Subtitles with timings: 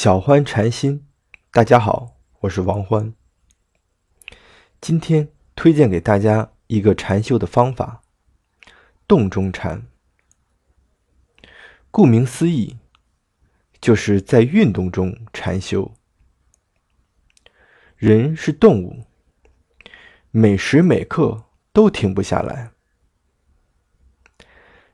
[0.00, 1.08] 小欢禅心，
[1.50, 3.12] 大家好，我是王欢。
[4.80, 8.00] 今天推荐给大家一个禅修的方法——
[9.08, 9.88] 动中禅。
[11.90, 12.78] 顾名思义，
[13.80, 15.92] 就是在运动中禅修。
[17.96, 19.04] 人是动物，
[20.30, 22.70] 每时每刻都停不下来。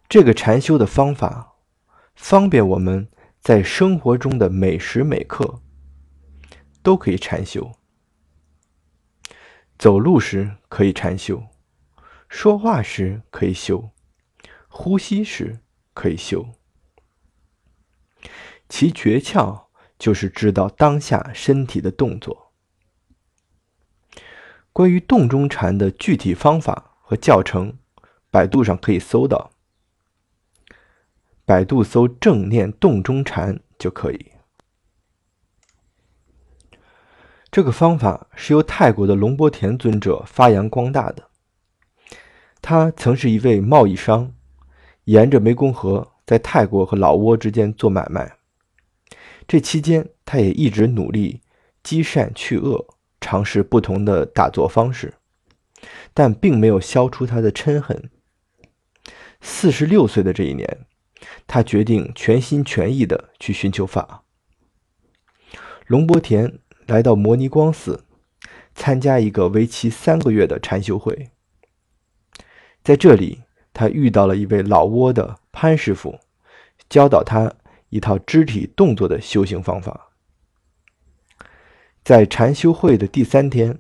[0.09, 1.57] 这个禅修的方法，
[2.15, 3.07] 方便我们
[3.45, 5.61] 在生活中的每时每刻
[6.83, 7.73] 都可以禅修。
[9.79, 11.43] 走路时可以禅修，
[12.27, 13.91] 说话时可以修，
[14.69, 15.61] 呼吸时
[15.93, 16.55] 可以修。
[18.71, 19.67] 其诀窍
[19.99, 22.51] 就是知道当下身体的动作。
[24.73, 27.77] 关于动中禅的具体方法和教程，
[28.31, 29.54] 百度上可以搜到。
[31.47, 34.33] 百度搜“正念洞中禅”就可以。
[37.51, 41.29] 这个方法是由泰国的龙波田尊者发扬光大的。
[42.63, 44.33] 他曾是一位贸易商，
[45.05, 48.39] 沿着湄公河在泰国和老挝之间做买卖。
[49.47, 51.43] 这期间，他也一直努力
[51.83, 52.87] 积善去恶，
[53.21, 55.15] 尝试不同的打坐方式，
[56.15, 58.11] 但并没有消除他的嗔恨。
[59.43, 60.87] 四十六岁的这一年。
[61.47, 64.25] 他决定全心全意的去寻求法。
[65.87, 68.05] 龙波田来到摩尼光寺，
[68.75, 71.31] 参加一个为期三个月的禅修会。
[72.83, 76.19] 在这里，他遇到了一位老挝的潘师傅，
[76.89, 77.53] 教导他
[77.89, 80.11] 一套肢体动作的修行方法。
[82.03, 83.79] 在禅修会的第三天，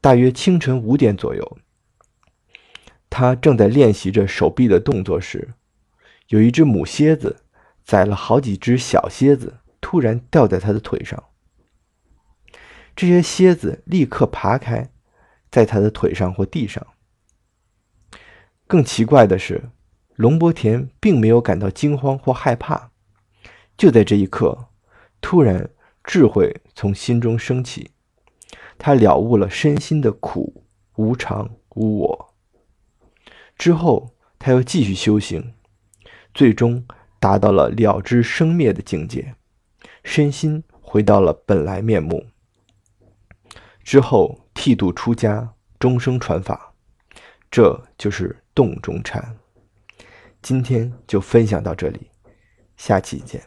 [0.00, 1.58] 大约清晨五点左右，
[3.08, 5.54] 他正在练习着手臂的动作时。
[6.30, 7.44] 有一只母蝎子
[7.84, 11.24] 宰了好几只小蝎子，突然掉在他的腿上。
[12.94, 14.92] 这些蝎子立刻爬开，
[15.50, 16.86] 在他的腿上或地上。
[18.68, 19.70] 更奇怪的是，
[20.14, 22.92] 龙伯田并没有感到惊慌或害怕。
[23.76, 24.68] 就在这一刻，
[25.20, 25.70] 突然
[26.04, 27.90] 智慧从心中升起，
[28.78, 30.62] 他了悟了身心的苦、
[30.94, 32.34] 无常、无我。
[33.58, 35.54] 之后，他又继续修行。
[36.32, 36.86] 最终
[37.18, 39.34] 达到了了知生灭的境界，
[40.04, 42.26] 身心回到了本来面目。
[43.82, 46.74] 之后剃度出家，终生传法，
[47.50, 49.36] 这就是洞中禅。
[50.42, 52.10] 今天就分享到这里，
[52.76, 53.42] 下期见。